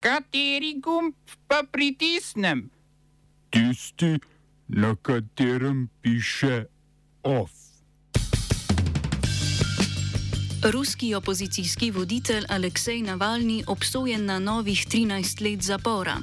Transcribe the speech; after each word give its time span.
Kateri 0.00 0.80
gumb 0.80 1.12
pa 1.46 1.60
pritisnem? 1.72 2.70
Tisti, 3.50 4.16
na 4.68 4.94
katerem 4.96 5.88
piše 6.02 6.64
OF. 7.22 7.50
Ruski 10.72 11.14
opozicijski 11.14 11.90
voditelj 11.90 12.44
Aleksej 12.48 13.02
Navalni 13.02 13.64
obsojen 13.66 14.24
na 14.24 14.38
novih 14.38 14.86
13 14.88 15.50
let 15.50 15.62
zapora. 15.62 16.16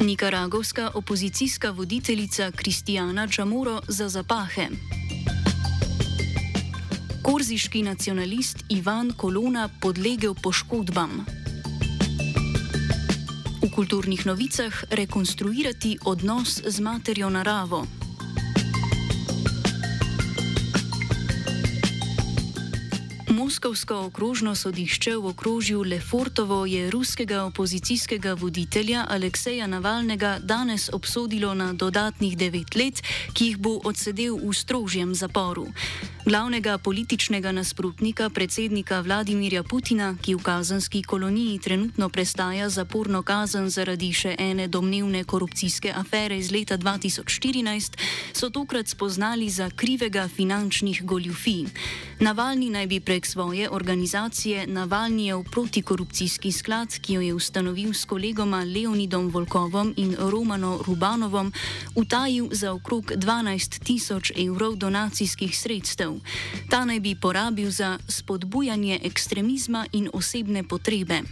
Nikaragovska 0.00 0.90
opozicijska 0.94 1.70
voditeljica 1.70 2.50
Kristijana 2.50 3.28
Čamuro 3.28 3.80
za 3.88 4.08
zapahe. 4.08 4.68
Korziški 7.22 7.82
nacionalist 7.82 8.64
Ivan 8.68 9.12
Kolona 9.16 9.68
podlegel 9.80 10.34
poškodbam. 10.42 11.39
V 13.60 13.68
kulturnih 13.68 14.24
novicah 14.26 14.72
rekonstruirati 14.90 15.98
odnos 16.04 16.64
z 16.64 16.80
materjo 16.80 17.28
naravo. 17.28 17.84
Moskovsko 23.28 24.08
okrožno 24.08 24.54
sodišče 24.54 25.16
v 25.16 25.26
okrožju 25.26 25.82
Lefortovo 25.82 26.66
je 26.66 26.90
ruskega 26.90 27.44
opozicijskega 27.44 28.34
voditelja 28.34 29.06
Alekseja 29.08 29.66
Navalnega 29.66 30.38
danes 30.42 30.88
obsodilo 30.92 31.54
na 31.54 31.72
dodatnih 31.72 32.36
devet 32.36 32.74
let, 32.74 33.02
ki 33.32 33.44
jih 33.46 33.58
bo 33.58 33.80
odsedel 33.84 34.40
v 34.40 34.52
strožjem 34.56 35.14
zaporu. 35.14 35.68
Glavnega 36.30 36.78
političnega 36.78 37.52
nasprotnika 37.52 38.28
predsednika 38.30 39.00
Vladimirja 39.00 39.64
Putina, 39.66 40.14
ki 40.22 40.36
v 40.38 40.42
kazanski 40.46 41.02
koloniji 41.02 41.58
trenutno 41.58 42.08
prestaja 42.08 42.68
zaporno 42.70 43.22
kazen 43.26 43.66
zaradi 43.66 44.12
še 44.14 44.36
ene 44.38 44.68
domnevne 44.70 45.24
korupcijske 45.24 45.90
afere 45.90 46.38
iz 46.38 46.52
leta 46.54 46.78
2014, 46.78 47.98
so 48.32 48.50
tokrat 48.50 48.86
spoznali 48.86 49.48
za 49.50 49.70
krivega 49.74 50.28
finančnih 50.28 51.02
goljufij. 51.02 51.66
Navalni 52.20 52.70
naj 52.70 52.86
bi 52.86 53.00
prek 53.00 53.26
svoje 53.26 53.66
organizacije 53.70 54.66
Navalnijev 54.66 55.42
protikorupcijski 55.50 56.52
sklad, 56.52 56.94
ki 57.00 57.18
jo 57.18 57.20
je 57.26 57.34
ustanovil 57.34 57.90
s 57.90 58.04
kolegoma 58.04 58.62
Leonidom 58.62 59.30
Volkovom 59.34 59.94
in 59.96 60.14
Romano 60.18 60.78
Rubanovom, 60.86 61.52
utajil 61.94 62.48
za 62.52 62.72
okrog 62.72 63.10
12 63.18 63.82
tisoč 63.82 64.32
evrov 64.36 64.76
donacijskih 64.76 65.58
sredstev. 65.58 66.19
Ta 66.68 66.84
naj 66.84 67.00
bi 67.00 67.14
porabil 67.14 67.70
za 67.70 67.98
spodbujanje 68.08 69.00
ekstremizma 69.02 69.86
in 69.92 70.08
osebne 70.12 70.62
potrebe. 70.62 71.22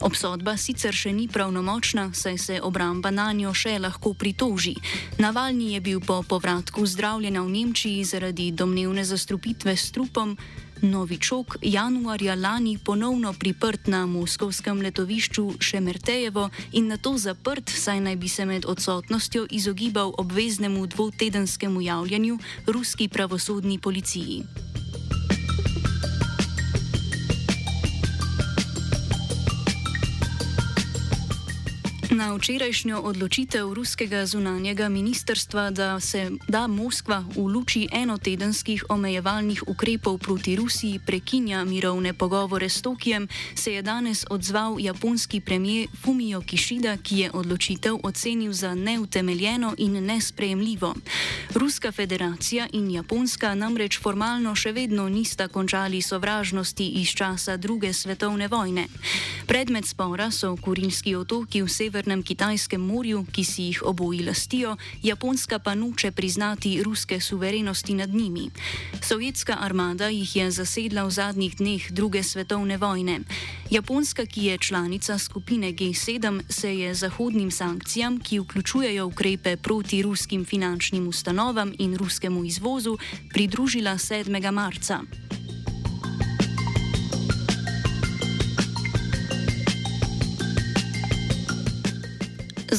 Obsodba 0.00 0.56
sicer 0.56 0.94
še 0.94 1.12
ni 1.12 1.28
pravnomočna, 1.28 2.10
saj 2.14 2.38
se 2.38 2.60
obramba 2.62 3.10
na 3.10 3.32
njo 3.32 3.54
še 3.54 3.78
lahko 3.78 4.14
pritoži. 4.14 4.74
Navalni 5.18 5.72
je 5.74 5.80
bil 5.80 6.00
po 6.00 6.22
povratku 6.22 6.86
zdravljena 6.86 7.42
v 7.42 7.48
Nemčiji 7.48 8.04
zaradi 8.04 8.50
domnevne 8.52 9.04
zastrupitve 9.04 9.76
s 9.76 9.90
trupom. 9.92 10.36
Novičok 10.82 11.56
januarja 11.62 12.34
lani 12.34 12.78
ponovno 12.84 13.32
priprt 13.32 13.86
na 13.86 14.06
moskovskem 14.06 14.80
letovišču 14.82 15.52
Šemertejevo 15.60 16.48
in 16.72 16.88
na 16.88 16.96
to 16.96 17.14
zaprt, 17.18 17.70
saj 17.70 18.00
naj 18.00 18.16
bi 18.16 18.28
se 18.28 18.44
med 18.44 18.66
odsotnostjo 18.66 19.46
izogibal 19.50 20.12
obveznemu 20.18 20.86
dvotedenskemu 20.86 21.80
javljanju 21.80 22.38
ruski 22.66 23.08
pravosodni 23.08 23.78
policiji. 23.78 24.42
Na 32.12 32.36
včerajšnjo 32.36 33.00
odločitev 33.00 33.72
ruskega 33.72 34.26
zunanjega 34.26 34.88
ministrstva, 34.88 35.70
da 35.70 36.00
se 36.00 36.30
da 36.48 36.66
Moskva 36.66 37.24
v 37.36 37.40
luči 37.48 37.88
enotedenskih 37.88 38.84
omejevalnih 38.88 39.64
ukrepov 39.66 40.18
proti 40.18 40.56
Rusiji 40.56 41.00
prekinja 41.06 41.64
mirovne 41.64 42.12
pogovore 42.12 42.68
s 42.68 42.82
Tokijem, 42.82 43.28
se 43.54 43.72
je 43.72 43.82
danes 43.82 44.24
odzval 44.30 44.76
japonski 44.80 45.40
premijer 45.40 45.88
Fumio 46.04 46.40
Kishida, 46.40 46.96
ki 46.96 47.18
je 47.18 47.30
odločitev 47.32 47.96
ocenil 48.02 48.52
za 48.52 48.74
neutemeljeno 48.74 49.74
in 49.78 50.04
nesprejemljivo. 50.04 50.94
Ruska 51.54 51.92
federacija 51.92 52.68
in 52.72 52.90
Japonska 52.90 53.54
namreč 53.54 54.00
formalno 54.00 54.54
še 54.54 54.72
vedno 54.72 55.08
nista 55.08 55.48
končali 55.48 56.02
sovražnosti 56.02 56.86
iz 57.00 57.08
časa 57.08 57.56
druge 57.56 57.92
svetovne 57.92 58.48
vojne. 58.48 58.86
Predmet 59.46 59.86
spora 59.86 60.30
so 60.30 60.56
Kurilski 60.56 61.16
otoki 61.16 61.62
v 61.62 61.68
severni 61.68 62.01
Severnem 62.02 62.22
Kitajskem 62.26 62.80
morju, 62.82 63.20
ki 63.30 63.44
si 63.44 63.62
jih 63.62 63.82
oboji 63.86 64.24
lastijo, 64.26 64.76
Japonska 65.02 65.58
pa 65.58 65.74
noče 65.74 66.10
priznati 66.10 66.82
ruske 66.82 67.20
suverenosti 67.20 67.94
nad 67.94 68.10
njimi. 68.10 68.50
Sovjetska 69.02 69.56
armada 69.60 70.08
jih 70.08 70.36
je 70.36 70.50
zasedla 70.50 71.04
v 71.04 71.10
zadnjih 71.10 71.54
dneh 71.56 71.92
druge 71.92 72.22
svetovne 72.22 72.76
vojne. 72.76 73.20
Japonska, 73.70 74.26
ki 74.26 74.44
je 74.44 74.58
članica 74.58 75.18
skupine 75.18 75.72
G7, 75.72 76.42
se 76.48 76.74
je 76.78 76.94
zahodnim 76.94 77.50
sankcijam, 77.50 78.18
ki 78.20 78.38
vključujejo 78.38 79.06
ukrepe 79.06 79.56
proti 79.56 80.02
ruskim 80.02 80.44
finančnim 80.44 81.08
ustanovam 81.08 81.72
in 81.78 81.94
ruskemu 81.96 82.44
izvozu, 82.44 82.98
pridružila 83.30 83.94
7. 83.94 84.50
marca. 84.50 85.00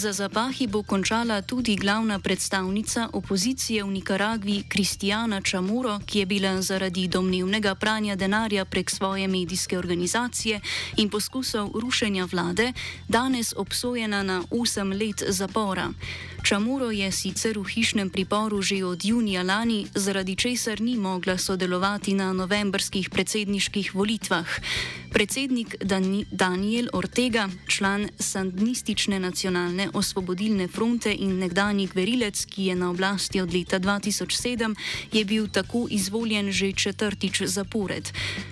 Za 0.03 0.12
zapahi 0.12 0.68
bo 0.68 0.84
končala 0.84 1.41
tudi 1.41 1.80
glavna 1.80 2.19
predstavnica 2.19 3.09
opozicije 3.14 3.84
v 3.84 3.91
Nikaragvi 3.91 4.64
Kristijana 4.68 5.41
Čamuro, 5.41 6.00
ki 6.06 6.19
je 6.19 6.25
bila 6.25 6.62
zaradi 6.62 7.08
domnevnega 7.08 7.75
pranja 7.75 8.16
denarja 8.16 8.66
prek 8.66 8.92
svoje 8.92 9.28
medijske 9.28 9.78
organizacije 9.78 10.59
in 10.97 11.09
poskusov 11.09 11.72
rušenja 11.80 12.28
vlade 12.31 12.74
danes 13.08 13.53
obsojena 13.58 14.24
na 14.24 14.44
8 14.52 14.92
let 15.00 15.24
zapora. 15.28 15.88
Čamuro 16.44 16.92
je 16.92 17.08
sicer 17.12 17.56
v 17.56 17.63
hišnem 17.63 18.09
priporu 18.09 18.62
že 18.62 18.84
od 18.84 19.06
junija 19.06 19.44
lani, 19.44 19.88
zaradi 19.96 20.36
česar 20.36 20.81
ni 20.81 20.97
mogla 20.97 21.38
sodelovati 21.38 22.13
na 22.13 22.34
novembrskih 22.34 23.09
predsedniških 23.09 23.96
volitvah. 23.96 24.47
Predsednik 25.13 25.75
Dani 25.84 26.25
Daniel 26.31 26.88
Ortega, 26.94 27.50
član 27.68 28.07
Sandinistične 28.19 29.19
nacionalne 29.19 29.90
osvobodilne 29.94 30.68
fronte 30.68 31.13
in 31.13 31.38
nekdanji 31.38 31.85
gverilec, 31.88 32.46
ki 32.46 32.66
je 32.66 32.75
na 32.75 32.90
oblasti 32.90 33.41
od 33.41 33.53
leta 33.53 33.79
2007, 33.79 34.75
je 35.12 35.25
bil 35.25 35.47
tako 35.47 35.85
izvoljen 35.90 36.51
že 36.51 36.72
četrtič 36.72 37.41
zapored. 37.46 38.09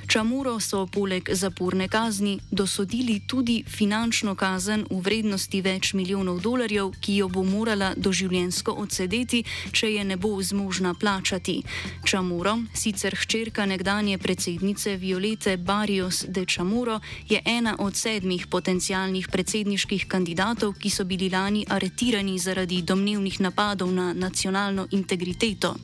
Čamuro 0.07 0.59
so 0.59 0.85
poleg 0.87 1.29
zaporne 1.33 1.87
kazni 1.87 2.39
dosodili 2.51 3.21
tudi 3.27 3.63
finančno 3.67 4.35
kazen 4.35 4.85
v 4.91 5.01
vrednosti 5.01 5.61
več 5.61 5.93
milijonov 5.93 6.41
dolarjev, 6.41 6.91
ki 7.01 7.15
jo 7.15 7.27
bo 7.27 7.43
morala 7.43 7.93
doživljensko 7.97 8.71
odsedeti, 8.71 9.43
če 9.71 9.91
je 9.93 10.03
ne 10.03 10.17
bo 10.17 10.41
zmožna 10.41 10.93
plačati. 10.93 11.63
Čamuro, 12.05 12.57
sicer 12.73 13.15
hčerka 13.15 13.65
nekdanje 13.65 14.17
predsednice 14.17 14.97
Violete 14.97 15.57
Barrios 15.57 16.25
de 16.27 16.45
Čamuro 16.51 16.99
je 17.29 17.41
ena 17.45 17.75
od 17.79 17.95
sedmih 17.95 18.47
potencijalnih 18.47 19.27
predsedniških 19.31 20.03
kandidatov, 20.07 20.75
ki 20.75 20.89
so 20.91 21.07
bili 21.07 21.29
lani 21.31 21.63
aretirani 21.63 22.35
zaradi 22.39 22.81
domnevnih 22.81 23.39
napadov 23.39 23.87
na 23.87 24.11
nacionalno 24.13 24.87
integriteto. 24.91 25.75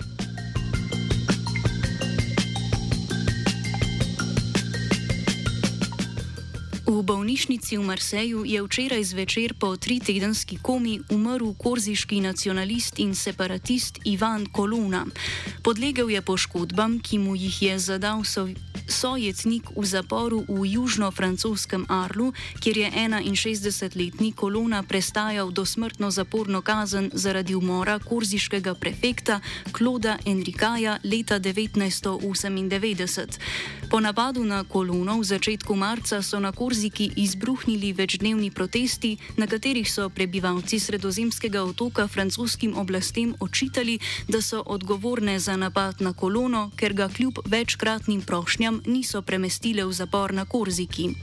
V 6.88 7.04
bolnišnici 7.04 7.76
v 7.78 7.84
Marseju 7.84 8.48
je 8.48 8.64
včeraj 8.64 9.04
zvečer 9.04 9.60
po 9.60 9.76
tritedenski 9.76 10.60
komi 10.64 11.00
umrl 11.12 11.52
korziški 11.56 12.24
nacionalist 12.24 13.00
in 13.00 13.16
separatist 13.16 14.00
Ivan 14.04 14.48
Koluna. 14.52 15.06
Podlegel 15.64 16.10
je 16.10 16.22
poškodbam, 16.24 17.00
ki 17.00 17.20
mu 17.20 17.36
jih 17.36 17.62
je 17.62 17.76
zadal 17.80 18.24
sojetnik 18.88 19.64
v 19.76 19.86
zaporu 19.86 20.46
v 20.48 20.66
južno-francoskem 20.66 21.86
Arlu, 21.90 22.34
kjer 22.60 22.78
je 22.78 22.92
61-letni 22.92 24.32
kolona 24.32 24.84
prestajal 24.84 25.52
dosmrtno 25.52 26.12
zaporno 26.12 26.62
kazen 26.62 27.12
zaradi 27.14 27.56
umora 27.56 28.00
korziškega 28.00 28.74
prefekta 28.74 29.40
Kloda 29.72 30.18
Enrikaja 30.26 30.98
leta 31.04 31.40
1998. 31.40 33.28
Po 33.90 34.00
napadu 34.00 34.44
na 34.44 34.64
kolono 34.64 35.20
v 35.20 35.24
začetku 35.24 35.76
marca 35.76 36.22
so 36.22 36.40
na 36.40 36.52
Korziki 36.52 37.12
izbruhnili 37.16 37.94
večdnevni 37.94 38.52
protesti, 38.52 39.18
na 39.38 39.48
katerih 39.48 39.92
so 39.92 40.10
prebivalci 40.10 40.80
sredozemskega 40.80 41.64
otoka 41.64 42.08
francoskim 42.08 42.78
oblastem 42.78 43.36
očitali, 43.40 44.00
da 44.28 44.42
so 44.42 44.64
odgovorne 44.66 45.40
za 45.40 45.56
napad 45.56 46.02
na 46.02 46.14
kolono, 46.14 46.72
ker 46.76 46.94
ga 46.94 47.10
kljub 47.10 47.40
večkratnim 47.46 48.22
prošnjam 48.22 48.77
niso 48.86 49.22
premestile 49.22 49.86
v 49.86 49.94
zapor 49.94 50.34
na 50.34 50.46
Korziki. 50.46 51.16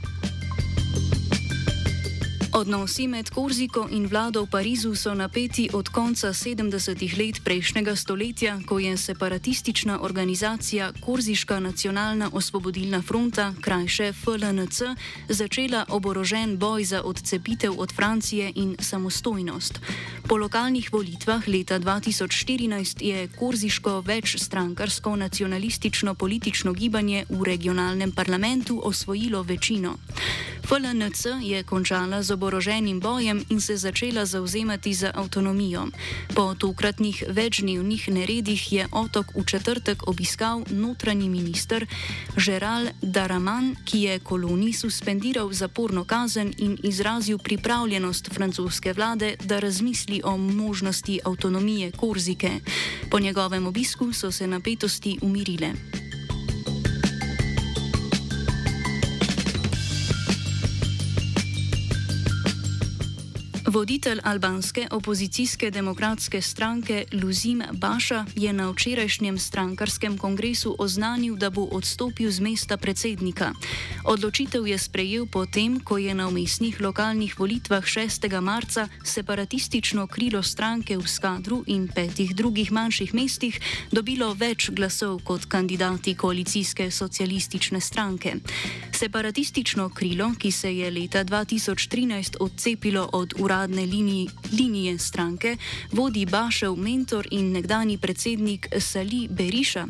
Odnosi 2.55 3.07
med 3.07 3.29
Korziko 3.29 3.87
in 3.91 4.07
vlado 4.07 4.45
v 4.45 4.47
Parizu 4.47 4.95
so 4.95 5.11
napeti 5.13 5.67
od 5.73 5.89
konca 5.91 6.31
70-ih 6.31 7.17
let 7.19 7.43
prejšnjega 7.43 7.95
stoletja, 7.95 8.59
ko 8.63 8.79
je 8.79 8.97
separatistična 8.97 9.99
organizacija 10.01 10.93
Korziška 11.05 11.59
nacionalna 11.59 12.29
osvobodilna 12.33 13.01
fronta, 13.01 13.53
krajše 13.61 14.13
FLNC, 14.13 14.95
začela 15.29 15.85
oborožen 15.89 16.57
boj 16.57 16.83
za 16.83 17.01
odcepitev 17.03 17.75
od 17.77 17.91
Francije 17.91 18.51
in 18.55 18.75
samostojnost. 18.79 19.81
Po 20.23 20.37
lokalnih 20.37 20.93
volitvah 20.93 21.47
leta 21.47 21.79
2014 21.79 23.03
je 23.03 23.27
Korziško 23.27 23.99
večstrankarsko 23.99 25.15
nacionalistično 25.15 26.15
politično 26.15 26.73
gibanje 26.73 27.25
v 27.29 27.43
regionalnem 27.43 28.11
parlamentu 28.11 28.81
osvojilo 28.83 29.43
večino. 29.43 29.97
FLNC 30.65 31.25
je 31.41 31.63
končala 31.63 32.23
z 32.23 32.35
oboroženim 32.45 32.99
bojem 32.99 33.41
in 33.49 33.61
se 33.61 33.77
začela 33.77 34.25
zauzemati 34.25 34.93
za 34.93 35.11
avtonomijo. 35.15 35.87
Po 36.35 36.53
tokratnih 36.55 37.23
večdnevnih 37.27 38.09
neredih 38.09 38.73
je 38.73 38.87
otok 38.91 39.25
v 39.35 39.45
četrtek 39.45 40.07
obiskal 40.07 40.61
notranji 40.69 41.29
minister 41.29 41.87
Žeral 42.37 42.85
Daraman, 43.01 43.75
ki 43.85 44.01
je 44.01 44.19
koloniji 44.19 44.73
suspendiral 44.73 45.53
zaporno 45.53 46.05
kazen 46.05 46.53
in 46.57 46.77
izrazil 46.83 47.37
pripravljenost 47.37 48.29
francoske 48.33 48.93
vlade, 48.93 49.35
da 49.43 49.59
razmisli 49.59 50.21
o 50.23 50.37
možnosti 50.37 51.19
avtonomije 51.25 51.91
Korzike. 51.91 52.51
Po 53.09 53.19
njegovem 53.19 53.67
obisku 53.67 54.13
so 54.13 54.31
se 54.31 54.47
napetosti 54.47 55.17
umirile. 55.21 56.04
Voditelj 63.75 64.19
albanske 64.23 64.87
opozicijske 64.91 65.71
demokratske 65.71 66.41
stranke 66.41 67.05
Luzim 67.11 67.63
Baša 67.71 68.25
je 68.35 68.53
na 68.53 68.69
včerajšnjem 68.71 69.37
strankarskem 69.37 70.17
kongresu 70.17 70.75
oznanil, 70.79 71.35
da 71.35 71.49
bo 71.49 71.67
odstopil 71.71 72.31
z 72.31 72.39
mesta 72.39 72.77
predsednika. 72.77 73.51
Odločitev 74.03 74.67
je 74.67 74.77
sprejel 74.77 75.25
potem, 75.25 75.79
ko 75.79 75.97
je 75.97 76.15
na 76.15 76.27
umestnih 76.27 76.81
lokalnih 76.81 77.39
volitvah 77.39 77.83
6. 77.83 78.41
marca 78.41 78.87
separatistično 79.03 80.07
krilo 80.07 80.43
stranke 80.43 80.97
v 80.97 81.07
Skadru 81.07 81.63
in 81.67 81.87
petih 81.87 82.35
drugih 82.35 82.71
manjših 82.71 83.13
mestih 83.13 83.59
dobilo 83.91 84.33
več 84.33 84.69
glasov 84.71 85.19
kot 85.23 85.45
kandidati 85.45 86.15
koalicijske 86.15 86.91
socialistične 86.91 87.81
stranke. 87.81 88.35
Separatistično 88.91 89.89
krilo, 89.89 90.31
ki 90.39 90.51
se 90.51 90.77
je 90.77 90.91
leta 90.91 91.25
2013 91.25 92.39
odcepilo 92.39 93.09
od 93.11 93.33
urada, 93.37 93.64
uradne 93.65 93.85
liniji, 93.85 94.29
linije 94.57 94.97
stranke 94.99 95.57
vodi 95.91 96.25
Bašev 96.25 96.75
mentor 96.75 97.27
in 97.31 97.51
nekdani 97.51 97.97
predsednik 97.97 98.67
Sali 98.79 99.27
Beriša. 99.31 99.87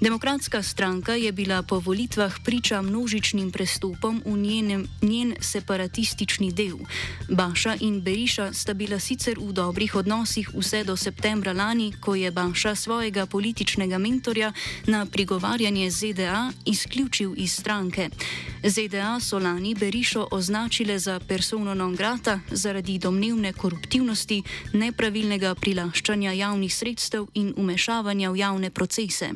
Demokratska 0.00 0.62
stranka 0.62 1.14
je 1.14 1.32
bila 1.32 1.62
po 1.62 1.78
volitvah 1.78 2.34
priča 2.44 2.82
množičnim 2.82 3.52
prestopom 3.52 4.22
v 4.24 4.36
njenem, 4.38 4.88
njen 5.02 5.34
separatistični 5.40 6.52
del. 6.52 6.76
Baša 7.28 7.76
in 7.80 8.00
Beriša 8.00 8.52
sta 8.52 8.74
bila 8.74 8.98
sicer 8.98 9.38
v 9.38 9.52
dobrih 9.52 9.94
odnosih 9.94 10.48
vse 10.54 10.84
do 10.84 10.96
septembra 10.96 11.52
lani, 11.52 11.92
ko 12.00 12.14
je 12.14 12.30
Baša 12.30 12.74
svojega 12.74 13.26
političnega 13.26 13.98
mentorja 13.98 14.52
na 14.86 15.06
prigovarjanje 15.06 15.90
ZDA 15.90 16.52
izključil 16.64 17.34
iz 17.36 17.52
stranke. 17.52 18.08
ZDA 18.64 19.20
so 19.20 19.38
lani 19.38 19.74
Berišo 19.74 20.28
označile 20.30 20.98
za 20.98 21.20
persono 21.28 21.74
non 21.74 21.94
grata 21.94 22.40
zaradi 22.50 22.98
domnevne 22.98 23.52
koruptivnosti, 23.52 24.42
nepravilnega 24.72 25.54
prilaščanja 25.54 26.32
javnih 26.32 26.74
sredstev 26.74 27.26
in 27.34 27.54
umešavanja 27.56 28.30
v 28.30 28.38
javne 28.38 28.70
procese. 28.70 29.32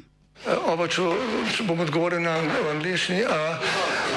Oba, 0.46 0.86
če, 0.86 1.02
če 1.56 1.66
bom 1.66 1.80
odgovoril 1.80 2.22
na 2.22 2.38
angliški. 2.70 3.24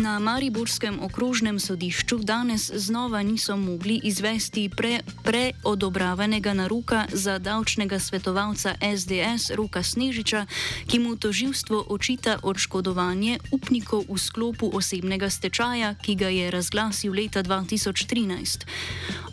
Na 0.00 0.16
Mariborskem 0.18 0.96
okrožnem 1.04 1.60
sodišču 1.60 2.24
danes 2.24 2.70
znova 2.72 3.20
niso 3.22 3.56
mogli 3.56 4.00
izvesti 4.00 4.70
pre, 4.72 5.00
preodobravanega 5.22 6.54
naroka 6.56 7.04
za 7.12 7.38
davčnega 7.38 7.98
svetovalca 7.98 8.74
SDS 8.80 9.50
Ruka 9.52 9.82
Snežiča, 9.82 10.46
ki 10.88 10.98
mu 10.98 11.16
toživstvo 11.20 11.84
očita 11.92 12.38
odškodovanje 12.42 13.38
upnikov 13.52 14.08
v 14.08 14.16
sklopu 14.16 14.70
osebnega 14.72 15.28
stečaja, 15.30 15.94
ki 16.00 16.14
ga 16.16 16.32
je 16.32 16.48
razglasil 16.50 17.12
leta 17.12 17.44
2013. 17.44 18.64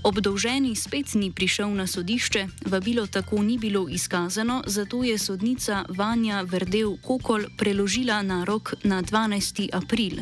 Obdolženi 0.04 0.76
spet 0.76 1.14
ni 1.16 1.32
prišel 1.32 1.74
na 1.74 1.88
sodišče, 1.88 2.48
vabilo 2.70 3.08
tako 3.08 3.44
ni 3.44 3.58
bilo 3.58 3.90
izkazano, 3.90 4.64
zato 4.66 5.04
je 5.04 5.18
sodnica 5.18 5.86
Vanja 5.90 6.42
Verdev 6.42 6.98
Kokol 7.02 7.44
preložila 7.58 8.22
narok 8.22 8.74
na 8.84 9.04
12. 9.04 9.70
april. 9.74 10.22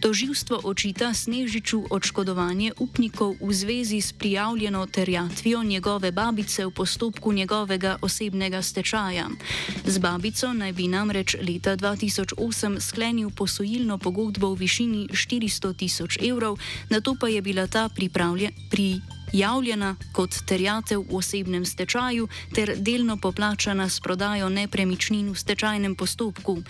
Toživstvo 0.00 0.60
očita 0.64 1.14
Snežiču 1.14 1.82
odškodovanje 1.90 2.72
upnikov 2.78 3.34
v 3.40 3.52
zvezi 3.52 4.00
s 4.00 4.12
prijavljeno 4.12 4.86
terjatvijo 4.86 5.62
njegove 5.62 6.12
babice 6.12 6.66
v 6.66 6.70
postopku 6.70 7.32
njegovega 7.32 7.96
osebnega 8.02 8.62
stečaja. 8.62 9.28
Z 9.84 9.98
babico 9.98 10.52
naj 10.52 10.72
bi 10.72 10.88
namreč 10.88 11.36
leta 11.40 11.76
2008 11.76 12.80
sklenil 12.80 13.30
posojilno 13.30 13.98
pogodbo 13.98 14.54
v 14.54 14.58
višini 14.58 15.08
400 15.08 15.76
tisoč 15.76 16.18
evrov, 16.22 16.58
na 16.90 17.00
to 17.00 17.16
pa 17.20 17.28
je 17.28 17.42
bila 17.42 17.66
ta 17.66 17.88
pripravljena 17.88 18.52
pri 18.70 19.15
javljena 19.38 19.96
kot 20.12 20.34
terjatev 20.46 21.00
v 21.00 21.16
osebnem 21.16 21.64
stečaju 21.66 22.28
ter 22.54 22.76
delno 22.76 23.16
poplačana 23.16 23.88
s 23.88 24.00
prodajo 24.00 24.48
nepremičnin 24.48 25.30
v 25.30 25.36
stečajnem 25.36 25.94
postopku. 25.94 26.62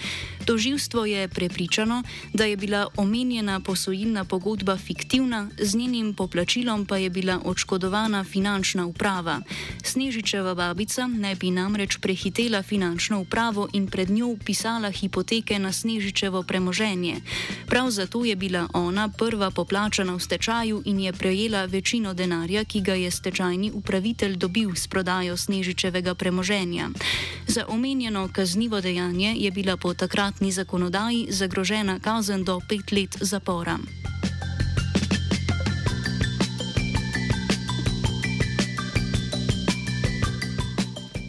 Toživstvo 0.45 1.07
je 1.07 1.29
prepričano, 1.29 2.02
da 2.33 2.45
je 2.45 2.57
bila 2.57 2.87
omenjena 2.97 3.61
posojilna 3.61 4.25
pogodba 4.25 4.76
fiktivna, 4.76 5.49
z 5.59 5.75
njenim 5.75 6.14
poplačilom 6.14 6.87
pa 6.87 6.97
je 6.97 7.11
bila 7.11 7.41
odškodovana 7.45 8.25
finančna 8.25 8.87
uprava. 8.87 9.41
Snežičeva 9.85 10.55
babica 10.55 11.07
naj 11.07 11.35
bi 11.35 11.50
namreč 11.50 11.99
prehitela 11.99 12.62
finančno 12.62 13.21
upravo 13.21 13.69
in 13.73 13.87
pred 13.87 14.11
njo 14.11 14.37
pisala 14.45 14.91
hipoteke 14.91 15.59
na 15.59 15.73
Snežičevo 15.73 16.43
premoženje. 16.43 17.21
Prav 17.67 17.91
zato 17.91 18.25
je 18.25 18.37
bila 18.37 18.69
ona 18.73 19.09
prva 19.09 19.50
poplačana 19.50 20.14
v 20.14 20.21
stečaju 20.21 20.83
in 20.85 21.00
je 21.00 21.12
prejela 21.12 21.64
večino 21.64 22.14
denarja 22.14 22.56
denarja, 22.57 22.65
ki 22.65 22.81
ga 22.81 22.95
je 22.95 23.11
stečajni 23.11 23.71
upravitelj 23.75 24.37
dobil 24.37 24.73
s 24.75 24.89
prodajo 24.89 25.37
Snežičevega 25.37 26.15
premoženja. 26.15 26.89
Za 27.47 27.67
omenjeno 27.69 28.29
kaznivo 28.33 28.81
dejanje 28.81 29.35
je 29.37 29.51
bila 29.51 29.77
po 29.77 29.95
takratni 29.95 30.53
zakonodaji 30.53 31.27
zagrožena 31.31 32.01
kazen 32.01 32.45
do 32.45 32.61
pet 32.69 32.93
let 32.93 33.17
zapora. 33.21 33.79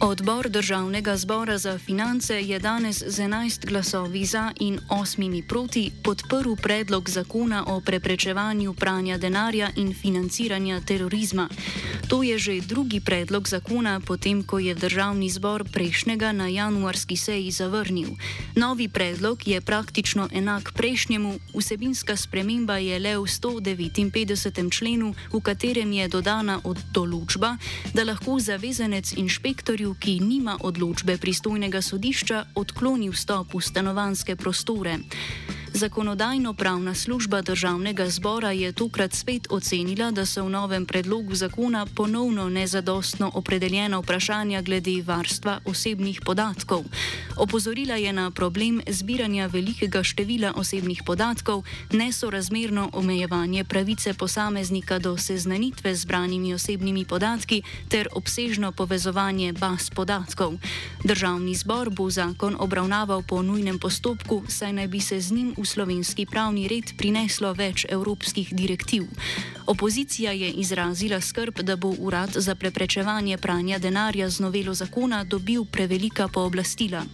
Odbor 0.00 0.48
državnega 0.48 1.16
zbora 1.16 1.58
za 1.58 1.78
finance 1.78 2.42
je 2.42 2.58
danes 2.58 3.02
z 3.06 3.22
11 3.22 3.66
glasovi 3.66 4.24
za 4.24 4.52
in 4.60 4.78
8 4.88 5.42
proti 5.48 5.90
podprl 6.04 6.54
predlog 6.62 7.10
zakona 7.10 7.64
o 7.66 7.80
preprečevanju 7.80 8.74
pranja 8.74 9.18
denarja 9.18 9.70
in 9.76 9.94
financiranja 9.94 10.80
terorizma. 10.80 11.48
To 12.08 12.22
je 12.22 12.38
že 12.38 12.60
drugi 12.60 13.00
predlog 13.00 13.48
zakona, 13.48 14.00
potem 14.00 14.42
ko 14.42 14.58
je 14.58 14.74
državni 14.74 15.30
zbor 15.30 15.64
prejšnjega 15.72 16.32
na 16.32 16.48
januarski 16.48 17.16
seji 17.16 17.50
zavrnil. 17.50 18.08
Novi 18.56 18.88
predlog 18.88 19.48
je 19.48 19.60
praktično 19.60 20.28
enak 20.32 20.72
prejšnjemu, 20.72 21.38
vsebinska 21.54 22.16
sprememba 22.16 22.78
je 22.78 22.98
le 22.98 23.18
v 23.18 23.26
159. 23.26 24.70
členu, 24.70 25.14
v 25.32 25.40
katerem 25.40 25.92
je 25.92 26.08
dodana 26.08 26.60
določba, 26.94 27.56
da 27.94 28.04
lahko 28.04 28.38
zavezanec 28.40 29.12
inšpektorju 29.12 29.87
ki 29.94 30.20
nima 30.20 30.58
odločbe 30.60 31.16
pristojnega 31.18 31.82
sodišča, 31.82 32.44
odkloni 32.54 33.10
vstop 33.10 33.54
v 33.54 33.60
stanovanske 33.62 34.36
prostore. 34.36 34.98
Zakonodajno-pravna 35.78 36.94
služba 36.94 37.42
državnega 37.42 38.10
zbora 38.10 38.50
je 38.50 38.72
tokrat 38.72 39.14
spet 39.14 39.46
ocenila, 39.50 40.10
da 40.10 40.26
so 40.26 40.42
v 40.44 40.50
novem 40.50 40.86
predlogu 40.86 41.34
zakona 41.34 41.86
ponovno 41.86 42.48
nezadostno 42.48 43.30
opredeljena 43.34 43.98
vprašanja 43.98 44.62
glede 44.62 45.02
varstva 45.06 45.60
osebnih 45.64 46.20
podatkov. 46.26 46.82
Opozorila 47.36 47.94
je 47.94 48.12
na 48.12 48.30
problem 48.30 48.82
zbiranja 48.88 49.46
velikega 49.46 50.02
števila 50.02 50.52
osebnih 50.56 51.02
podatkov, 51.06 51.62
nesorazmerno 51.92 52.90
omejevanje 52.92 53.64
pravice 53.64 54.14
posameznika 54.14 54.98
do 54.98 55.16
seznanitve 55.16 55.94
z 55.94 56.00
zbranimi 56.00 56.54
osebnimi 56.54 57.04
podatki 57.04 57.62
ter 57.88 58.08
obsežno 58.12 58.72
povezovanje 58.72 59.52
baz 59.52 59.90
podatkov. 59.94 60.58
Državni 61.04 61.54
zbor 61.54 61.90
bo 61.90 62.10
zakon 62.10 62.56
obravnaval 62.58 63.22
po 63.22 63.42
nujnem 63.42 63.78
postopku, 63.78 64.42
saj 64.48 64.72
naj 64.72 64.88
bi 64.88 65.00
se 65.00 65.20
z 65.20 65.32
njim 65.32 65.54
v 65.58 65.67
slovenski 65.68 66.26
pravni 66.26 66.68
red 66.68 66.94
prineslo 66.96 67.52
več 67.52 67.84
evropskih 67.88 68.54
direktiv. 68.56 69.04
Opozicija 69.66 70.32
je 70.32 70.50
izrazila 70.50 71.20
skrb, 71.20 71.60
da 71.60 71.76
bo 71.76 71.92
urad 71.98 72.30
za 72.34 72.54
preprečevanje 72.54 73.38
pranja 73.38 73.78
denarja 73.78 74.30
z 74.30 74.40
novelo 74.40 74.74
zakona 74.74 75.24
dobil 75.24 75.64
prevelika 75.64 76.28
pooblastila. 76.28 77.04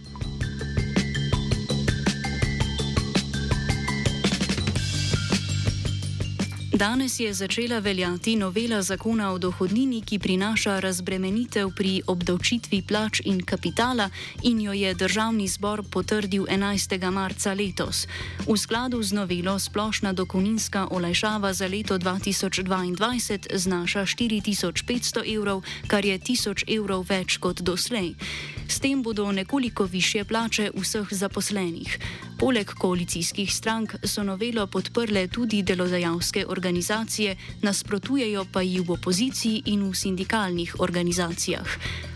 Danes 6.75 7.19
je 7.19 7.33
začela 7.33 7.79
veljati 7.79 8.35
novela 8.35 8.81
zakona 8.81 9.31
o 9.31 9.37
dohodnini, 9.37 10.01
ki 10.01 10.19
prinaša 10.19 10.79
razbremenitev 10.79 11.69
pri 11.71 12.01
obdavčitvi 12.07 12.81
plač 12.81 13.21
in 13.23 13.39
kapitala 13.45 14.09
in 14.43 14.59
jo 14.61 14.73
je 14.73 14.93
državni 14.93 15.47
zbor 15.47 15.83
potrdil 15.91 16.43
11. 16.51 17.11
marca 17.11 17.53
letos. 17.53 18.07
V 18.47 18.57
skladu 18.57 19.03
z 19.03 19.15
novelo 19.15 19.59
splošna 19.59 20.13
dokoninska 20.13 20.87
olajšava 20.91 21.53
za 21.53 21.67
leto 21.67 21.97
2022 21.97 23.55
znaša 23.55 24.05
4500 24.05 25.35
evrov, 25.35 25.63
kar 25.87 26.05
je 26.05 26.19
1000 26.19 26.75
evrov 26.75 27.05
več 27.09 27.37
kot 27.37 27.61
doslej. 27.61 28.15
S 28.67 28.79
tem 28.79 29.03
bodo 29.03 29.31
nekoliko 29.31 29.83
više 29.83 30.23
plače 30.23 30.71
vseh 30.75 31.07
zaposlenih. 31.11 31.99
Poleg 32.39 32.71
koalicijskih 32.77 33.53
strank 33.53 33.95
so 34.03 34.23
novelo 34.23 34.67
podprle 34.67 35.27
tudi 35.27 35.63
delodajalske 35.63 36.45
organizacije, 36.47 37.35
nasprotujejo 37.61 38.45
pa 38.53 38.61
ji 38.61 38.79
v 38.79 38.91
opoziciji 38.91 39.61
in 39.65 39.89
v 39.89 39.95
sindikalnih 39.95 40.75
organizacijah. 40.79 41.67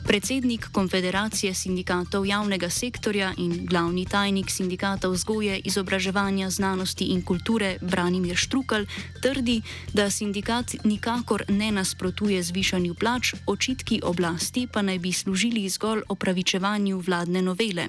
Predsednik 0.09 0.71
Konfederacije 0.73 1.53
sindikatov 1.53 2.25
javnega 2.25 2.69
sektorja 2.69 3.29
in 3.37 3.51
glavni 3.69 4.05
tajnik 4.09 4.49
sindikatov 4.49 5.11
vzgoje, 5.13 5.59
izobraževanja, 5.69 6.49
znanosti 6.49 7.05
in 7.13 7.21
kulture 7.21 7.75
Branimir 7.81 8.35
Štrukal 8.35 8.87
trdi, 9.21 9.61
da 9.93 10.09
sindikat 10.09 10.65
nikakor 10.83 11.43
ne 11.49 11.69
nasprotuje 11.71 12.41
zvišanju 12.43 12.95
plač, 12.99 13.35
očitki 13.47 14.01
oblasti 14.03 14.65
pa 14.73 14.81
naj 14.81 14.97
bi 14.99 15.11
služili 15.13 15.69
zgolj 15.69 16.01
opravičevanju 16.09 16.97
vladne 17.07 17.41
novele. 17.41 17.85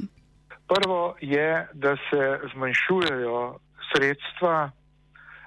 Prvo 0.68 1.16
je, 1.20 1.68
da 1.72 1.96
se 1.96 2.20
zmanjšujejo 2.52 3.58
sredstva 3.92 4.70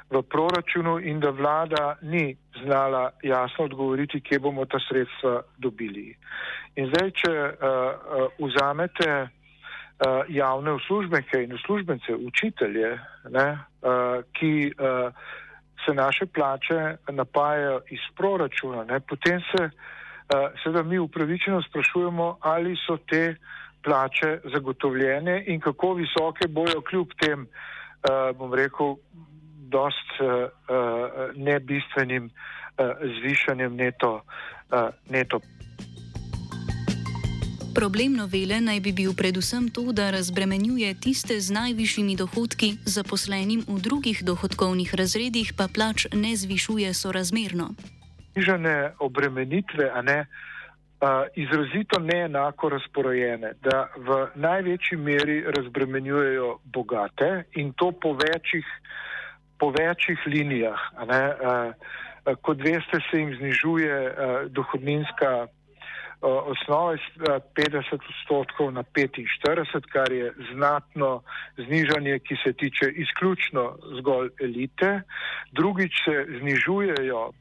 v 0.10 0.22
proračunu 0.22 1.00
in 1.00 1.20
da 1.20 1.30
vlada 1.30 1.96
ni 2.02 2.36
znala 2.64 3.12
jasno 3.24 3.66
odgovoriti, 3.66 4.22
kje 4.22 4.40
bomo 4.40 4.66
ta 4.66 4.80
sredstva 4.90 5.42
dobili. 5.58 6.16
In 6.76 6.90
zdaj, 6.90 7.12
če 7.12 7.34
uh, 7.34 7.54
uh, 7.54 8.28
vzamete 8.40 9.10
uh, 9.22 9.30
javne 10.30 10.74
uslužbenke 10.74 11.44
in 11.44 11.54
uslužbence, 11.54 12.16
učitelje, 12.16 13.00
ne, 13.30 13.48
uh, 13.54 14.22
ki 14.34 14.72
uh, 14.74 15.14
se 15.86 15.94
naše 15.94 16.26
plače 16.26 16.96
napajajo 17.12 17.82
iz 17.90 18.06
proračuna, 18.16 18.84
ne, 18.84 19.00
potem 19.00 19.42
se 19.52 19.64
uh, 19.64 20.50
seveda 20.64 20.84
mi 20.84 21.00
upravičeno 21.00 21.62
sprašujemo, 21.62 22.38
ali 22.42 22.76
so 22.88 22.98
te 22.98 23.36
plače 23.84 24.40
zagotovljene 24.54 25.44
in 25.48 25.60
kako 25.60 25.94
visoke 25.94 26.48
bojo 26.48 26.82
kljub 26.82 27.08
tem, 27.20 27.42
uh, 27.42 28.38
bom 28.38 28.54
rekel, 28.54 28.96
dost 29.70 30.10
uh, 30.20 30.28
uh, 30.28 31.32
nebistvenim 31.36 32.30
uh, 32.30 32.86
zvišanjem 33.20 33.76
neto. 33.76 34.22
Uh, 34.72 34.90
neto. 35.10 35.40
Problem 37.74 38.14
novele 38.14 38.62
naj 38.62 38.80
bi 38.86 38.92
bil 38.94 39.16
predvsem 39.18 39.66
to, 39.74 39.90
da 39.98 40.12
razbremenjuje 40.14 40.94
tiste 41.02 41.40
z 41.42 41.50
najvišjimi 41.52 42.14
dohodki, 42.16 42.78
zaposlenim 42.86 43.66
v 43.68 43.78
drugih 43.82 44.22
dohodkovnih 44.22 44.94
razredih 44.94 45.58
pa 45.58 45.66
plač 45.66 46.06
ne 46.14 46.36
zvišuje 46.38 46.94
sorazmerno. 46.94 47.74
Znižene 48.38 48.94
obremenitve, 49.02 49.90
a 49.90 50.02
ne 50.06 50.20
uh, 50.22 51.26
izrazito 51.34 51.98
neenako 52.00 52.70
razporojene, 52.70 53.58
da 53.66 53.90
v 53.98 54.28
največji 54.36 54.98
meri 54.98 55.42
razbremenjujejo 55.58 56.60
bogate 56.64 57.50
in 57.58 57.74
to 57.74 57.92
po 57.92 58.14
večjih, 58.14 58.66
po 59.64 59.70
večjih 59.72 60.20
linijah. 60.26 60.80
Kot 62.42 62.58
veste, 62.58 63.00
se 63.08 63.20
jim 63.20 63.36
znižuje 63.36 64.16
dohodninska 64.50 65.48
osnova 66.22 66.94
iz 66.94 67.06
50 67.56 67.94
odstotkov 68.12 68.72
na 68.72 68.84
45, 68.84 69.88
kar 69.92 70.12
je 70.12 70.34
znatno 70.54 71.22
znižanje, 71.58 72.20
ki 72.20 72.36
se 72.44 72.54
tiče 72.54 72.92
izključno 72.92 73.78
zgolj 74.00 74.30
elite. 74.44 75.02
Drugič 75.52 75.94
se 76.06 76.26
znižujejo 76.40 77.32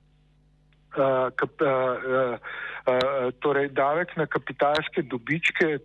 uh, 0.96 1.30
kap, 1.36 1.60
uh, 1.60 1.68
uh, 1.68 2.38
uh, 2.86 3.32
torej 3.40 3.68
davek 3.76 4.16
na 4.16 4.26
kapitalske 4.26 5.02
dobičke, 5.02 5.78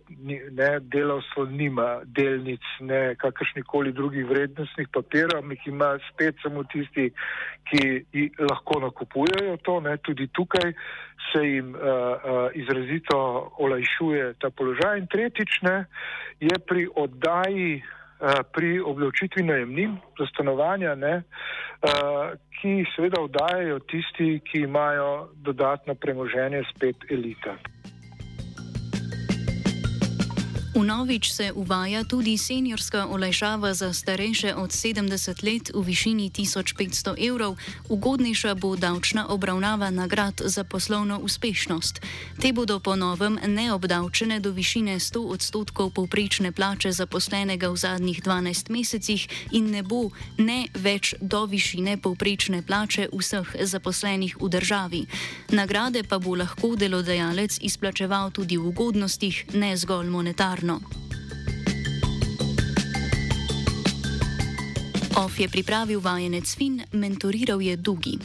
ne 0.50 0.70
delavstvo 0.80 1.44
nima 1.50 2.00
delnic, 2.04 2.64
ne 2.80 3.14
kakršnikoli 3.18 3.92
drugih 3.92 4.26
vrednostnih 4.26 4.88
papirov, 4.92 5.42
ampak 5.42 5.66
ima 5.66 5.90
spet 6.10 6.40
samo 6.42 6.64
tisti, 6.72 7.10
ki 7.68 8.32
lahko 8.50 8.80
nakupujejo 8.86 9.58
to, 9.62 9.80
ne, 9.80 9.96
tudi 9.96 10.28
tukaj 10.32 10.72
se 11.28 11.44
jim 11.44 11.74
uh, 11.74 11.82
uh, 11.82 12.48
izrazito 12.54 13.18
olajšuje 13.58 14.34
ta 14.40 14.50
položaj. 14.50 14.98
In 14.98 15.06
tretjič 15.06 15.60
ne, 15.62 15.84
je 16.40 16.58
pri 16.66 16.88
oddaji 16.96 17.82
Eh, 17.82 17.97
pri 18.52 18.80
obdavčitvi 18.80 19.42
najemnin 19.46 19.96
za 20.18 20.26
stanovanja, 20.26 20.94
ne, 20.94 21.14
uh, 21.22 22.34
ki 22.58 22.84
seveda 22.96 23.22
vdajajo 23.22 23.78
tisti, 23.78 24.40
ki 24.42 24.64
imajo 24.66 25.28
dodatno 25.46 25.94
premoženje, 25.94 26.64
spet 26.74 27.06
elita. 27.10 27.54
Vnovič 30.78 31.32
se 31.32 31.52
uvaja 31.54 32.04
tudi 32.04 32.38
seniorska 32.38 33.06
olajšava 33.10 33.74
za 33.74 33.92
starejše 33.92 34.54
od 34.54 34.70
70 34.70 35.42
let 35.42 35.70
v 35.74 35.82
višini 35.82 36.30
1500 36.30 37.18
evrov, 37.28 37.56
ugodnejša 37.88 38.54
bo 38.54 38.76
davčna 38.76 39.26
obravnava 39.26 39.90
nagrad 39.90 40.40
za 40.44 40.64
poslovno 40.64 41.18
uspešnost. 41.18 42.00
Te 42.40 42.52
bodo 42.52 42.78
po 42.80 42.96
novem 42.96 43.38
neobdavčene 43.46 44.40
do 44.40 44.50
višine 44.50 45.00
100 45.02 45.18
odstotkov 45.18 45.90
povprečne 45.90 46.52
plače 46.52 46.92
zaposlenega 46.92 47.68
v 47.68 47.76
zadnjih 47.76 48.22
12 48.22 48.70
mesecih 48.70 49.28
in 49.50 49.70
ne 49.70 49.82
bo 49.82 50.10
ne 50.38 50.68
več 50.74 51.14
do 51.20 51.42
višine 51.46 51.96
povprečne 51.96 52.62
plače 52.62 53.08
vseh 53.12 53.56
zaposlenih 53.66 54.36
v 54.40 54.48
državi. 54.48 55.02
Nagrade 55.50 56.06
pa 56.06 56.18
bo 56.18 56.38
lahko 56.38 56.76
delodajalec 56.76 57.58
izplačeval 57.66 58.30
tudi 58.30 58.56
v 58.56 58.70
ugodnostih, 58.70 59.44
ne 59.58 59.74
zgolj 59.76 60.06
monetarno. 60.06 60.67
OF 65.18 65.40
je 65.40 65.48
pripravil 65.48 66.00
vajenec 66.00 66.46
Fin, 66.54 66.80
mentoriral 66.92 67.60
je 67.60 67.76
Dugi. 67.76 68.16